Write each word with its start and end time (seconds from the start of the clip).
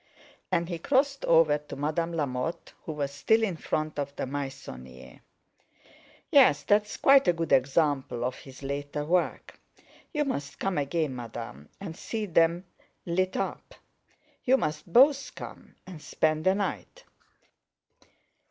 And 0.51 0.67
he 0.67 0.79
crossed 0.79 1.25
over 1.25 1.59
to 1.59 1.75
Madame 1.75 2.13
Lamotte, 2.13 2.73
who 2.87 2.91
was 2.93 3.11
still 3.11 3.43
in 3.43 3.55
front 3.55 3.99
of 3.99 4.15
the 4.15 4.25
Meissonier. 4.25 5.21
"Yes, 6.31 6.63
that's 6.63 6.97
quite 6.97 7.27
a 7.27 7.33
good 7.33 7.51
example 7.51 8.25
of 8.25 8.33
his 8.39 8.63
later 8.63 9.05
work. 9.05 9.59
You 10.11 10.25
must 10.25 10.57
come 10.57 10.79
again, 10.79 11.15
Madame, 11.15 11.69
and 11.79 11.95
see 11.95 12.25
them 12.25 12.65
lighted 13.05 13.37
up. 13.37 13.75
You 14.43 14.57
must 14.57 14.91
both 14.91 15.35
come 15.35 15.75
and 15.85 16.01
spend 16.01 16.47
a 16.47 16.55
night." 16.55 17.03